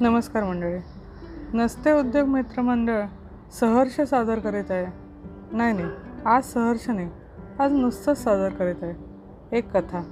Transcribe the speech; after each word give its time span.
नमस्कार 0.00 0.44
मंडळी. 0.44 0.78
नसते 1.54 1.92
उद्योग 1.92 2.28
मित्र 2.28 2.62
मंडळ 2.62 3.02
सहर्ष 3.60 4.00
सादर 4.00 4.38
करीत 4.38 4.70
आहे. 4.70 4.86
नाही 5.52 5.72
नाही 5.72 5.88
आज 6.26 6.44
सहर्ष 6.44 6.90
नाही 6.90 7.10
आज 7.58 7.72
नुसतंच 7.72 8.24
सादर 8.24 8.48
करीत 8.48 8.74
आहे. 8.82 8.94
एक 9.58 9.76
कथा 9.76 10.02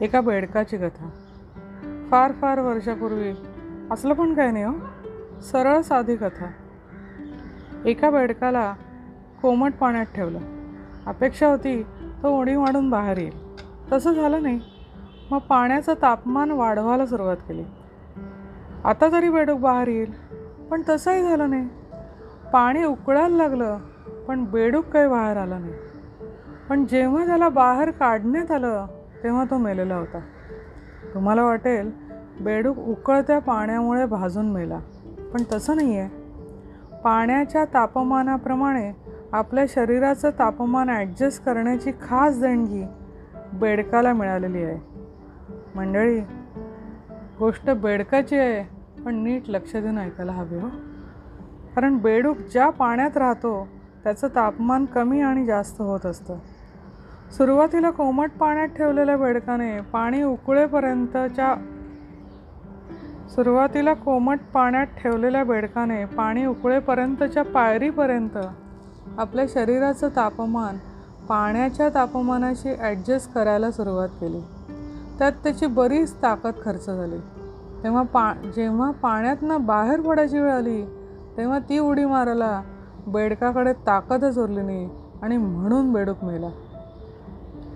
एका 0.00 0.20
बेडकाची 0.20 0.76
कथा. 0.76 1.10
फार 2.10 2.32
फार 2.32 2.60
वर्षापूर्वी 2.60 3.32
असलं 3.90 4.14
पण 4.14 4.34
काय 4.34 4.50
नाही 4.50 4.64
हो. 4.64 4.74
सरळ 5.40 5.80
साधी 5.80 6.16
कथा. 6.16 6.46
एका 7.86 8.10
बेडकाला 8.10 8.74
कोमट 9.42 9.74
पाण्यात 9.74 10.06
ठेवलं. 10.14 10.38
अपेक्षा 11.06 11.46
होती 11.46 11.82
तो 12.22 12.40
उडी 12.40 12.56
मारून 12.56 12.90
बाहेर 12.90 13.18
येईल. 13.18 13.66
तसं 13.92 14.12
झालं 14.12 14.42
नाही. 14.42 14.60
मग 15.30 15.38
पाण्याचं 15.38 15.94
तापमान 16.02 16.50
वाढवायला 16.50 17.06
सुरुवात 17.06 17.36
केली. 17.36 17.64
आता 18.84 19.12
तरी 19.12 19.28
बेडूक 19.28 19.58
बाहेर 19.58 19.88
येईल. 19.88 20.12
पण 20.70 20.82
तसंही 20.88 21.22
झालं 21.22 21.50
नाही. 21.50 21.68
पाणी 22.52 22.84
उकळायला 22.84 23.36
लागलं 23.36 23.78
पण 24.28 24.44
बेडूक 24.44 24.84
काही 24.84 25.08
बाहेर 25.08 25.36
आला 25.36 25.58
नाही. 25.58 25.72
पण 26.70 26.84
जेव्हा 26.86 27.26
त्याला 27.26 27.48
बाहेर 27.48 27.90
काढण्यात 27.90 28.50
आलं 28.50 28.86
तेव्हा 29.22 29.44
तो 29.44 29.58
मेलेला 29.58 29.96
होता. 29.96 30.20
तुम्हाला 31.14 31.44
वाटेल 31.44 31.90
बेडूक 32.40 32.78
उकळत्या 32.78 33.38
पाण्यामुळे 33.38 34.06
भाजून 34.06 34.52
मेला. 34.52 34.78
पण 35.32 35.42
तसं 35.52 35.76
नाही 35.76 35.98
आहे 35.98 36.22
पाण्याच्या 37.04 37.64
तापमानाप्रमाणे 37.64 38.92
आपल्या 39.32 39.64
शरीराचं 39.68 40.30
तापमान 40.38 40.88
ॲडजस्ट 40.88 41.44
करण्याची 41.44 41.90
खास 41.90 42.40
देणगी 42.40 42.84
बेडकाला 43.52 44.12
मिळालेली 44.12 44.62
आहे. 44.62 44.78
मंडळी 45.74 46.20
गोष्ट 47.38 47.70
बेडकाची 47.72 48.36
आहे 48.36 48.62
पण 49.04 49.14
नीट 49.14 49.48
लक्ष 49.48 49.72
देऊन 49.72 49.98
ऐकायला 49.98 50.32
हवी 50.32 50.58
हो. 50.58 50.68
कारण 51.76 51.96
बेडूक 51.98 52.36
ज्या 52.52 52.68
पाण्यात 52.70 53.16
राहतो 53.16 53.68
त्याचं 54.04 54.28
तापमान 54.34 54.84
कमी 54.84 55.20
आणि 55.20 55.44
जास्त 55.46 55.80
होत 55.80 56.06
असतं. 56.06 56.38
सुरुवातीला 57.36 57.90
कोमट 57.90 58.30
पाण्यात 58.30 58.68
ठेवलेल्या 58.68 59.16
बेडकाने 59.16 59.80
पाणी 59.92 60.22
उकळेपर्यंतच्या 60.22 61.54
सुरुवातीला 63.34 63.94
कोमट 63.94 64.40
पाण्यात 64.54 64.86
ठेवलेल्या 64.98 65.44
बेडकाने 65.44 66.04
पाणी 66.06 66.44
उकळेपर्यंतच्या 66.46 67.44
पायरीपर्यंत 67.44 68.36
आपल्या 69.18 69.44
शरीराचं 69.48 70.08
तापमान 70.16 70.76
पाण्याच्या 71.28 71.88
तापमानाशी 71.88 72.74
ॲडजस्ट 72.74 73.32
करायला 73.32 73.70
सुरुवात 73.70 74.08
केली. 74.20 74.40
त्यात 75.22 75.32
त्याची 75.32 75.66
बरीच 75.66 76.14
ताकद 76.22 76.52
खर्च 76.64 76.86
झाली. 76.86 77.18
तेव्हा 77.82 78.02
पा 78.02 78.32
जेव्हा 78.56 78.90
पाण्यातनं 78.90 79.66
बाहेर 79.66 80.00
पडायची 80.00 80.38
वेळ 80.38 80.52
आली 80.52 80.84
तेव्हा 81.36 81.58
ती 81.58 81.78
उडी 81.78 82.04
मारायला 82.04 82.62
बेडकाकडे 83.06 83.72
ताकदच 83.72 84.38
उरली 84.38 84.62
नाही 84.62 84.90
आणि 85.22 85.36
म्हणून 85.36 85.92
बेडूक 85.92 86.24
मेला. 86.24 86.48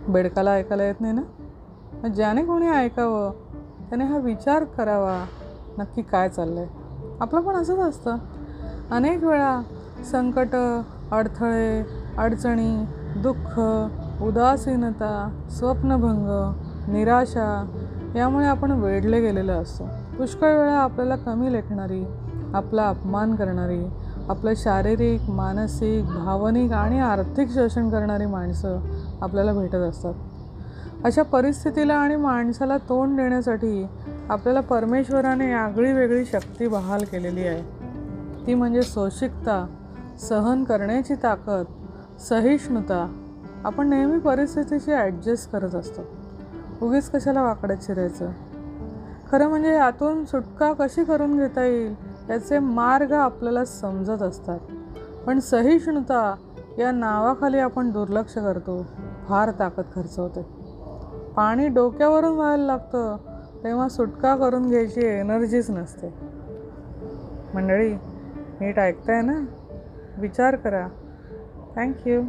बेडकाला 0.08 0.50
ऐकायला 0.50 0.84
येत 0.84 1.00
नाही 1.00 1.12
ना? 1.12 2.08
ज्याने 2.08 2.44
कोणी 2.44 2.66
ऐकावं 2.66 3.30
त्याने 3.88 4.04
हा 4.04 4.18
विचार 4.18 4.64
करावा 4.64 5.24
नक्की 5.78 6.02
काय 6.02 6.28
चाललं 6.28 6.60
आहे 6.60 6.68
आपलं 7.20 7.40
पण 7.40 7.54
असंच 7.54 7.78
असतं. 7.78 8.16
अनेक 8.90 9.24
वेळा 9.24 9.60
संकट 10.12 10.56
अडथळे 11.12 11.86
अडचणी 12.18 12.84
दुःख 13.16 13.60
उदासीनता 14.22 15.44
स्वप्नभंग 15.50 16.62
निराशा 16.88 17.66
यामुळे 18.16 18.46
आपण 18.46 18.70
वेढले 18.70 19.20
गेलेलं 19.20 19.52
असतो. 19.52 19.84
पुष्कळ 20.18 20.58
वेळा 20.58 20.72
आपल्याला 20.72 21.16
कमी 21.16 21.52
लेखणारी 21.52 22.04
आपला 22.54 22.88
अपमान 22.88 23.34
करणारी 23.34 23.86
आपलं 24.28 24.52
शारीरिक 24.56 25.30
मानसिक 25.30 26.04
भावनिक 26.04 26.72
आणि 26.72 27.00
आर्थिक 27.00 27.48
शोषण 27.50 27.90
करणारी 27.90 28.26
माणसं 28.26 28.78
आपल्याला 29.20 29.52
भेटत 29.52 29.74
असतात. 29.74 30.14
अशा 31.04 31.22
परिस्थितीला 31.22 31.94
आणि 31.94 32.16
माणसाला 32.16 32.76
तोंड 32.76 33.16
देण्यासाठी 33.16 33.86
आपल्याला 34.28 34.60
परमेश्वराने 34.60 35.52
आगळी 35.52 35.92
वेगळी 35.92 36.24
शक्ती 36.24 36.68
बहाल 36.68 37.00
केलेली 37.00 37.46
आहे. 37.46 37.62
ती 38.46 38.54
म्हणजे 38.54 38.82
सोशिकता 38.82 39.66
सहन 40.20 40.64
करण्याची 40.64 41.14
ताकद 41.14 41.64
सहिष्णुता. 42.28 43.22
आपण 43.64 43.88
नेहमी 43.88 44.18
परिस्थितीशी 44.18 44.92
ॲडजस्ट 44.92 45.52
करत 45.52 45.74
असतो. 45.74 46.02
उगीच 46.82 47.10
कशाला 47.10 47.42
वाकड्यात 47.42 47.78
शिरायचं? 47.82 48.30
खरं 49.30 49.48
म्हणजे 49.48 49.74
यातून 49.74 50.24
सुटका 50.24 50.72
कशी 50.72 51.04
करून 51.04 51.38
घेता 51.38 51.64
येईल 51.64 51.94
याचे 52.30 52.58
मार्ग 52.58 53.12
आपल्याला 53.12 53.64
समजत 53.64 54.22
असतात. 54.22 54.58
पण 55.26 55.38
सहिष्णुता 55.38 56.34
या 56.78 56.92
नावाखाली 56.92 57.58
आपण 57.58 57.90
दुर्लक्ष 57.90 58.34
करतो. 58.34 58.86
फार 59.28 59.50
ताकद 59.58 59.82
खर्च 59.94 60.18
होते 60.18 60.42
पाणी 61.36 61.68
डोक्यावरून 61.68 62.34
व्हायला 62.34 62.64
लागतं 62.64 63.16
तेव्हा 63.64 63.88
सुटका 63.88 64.36
करून 64.36 64.68
घ्यायची 64.68 65.00
एनर्जीच 65.00 65.70
नसते. 65.70 66.14
मंडळी 67.54 67.92
नीट 68.60 68.78
ऐकताय 68.78 69.22
ना? 69.22 69.44
विचार 70.18 70.56
करा. 70.56 70.88
थँक्यू 71.76 72.22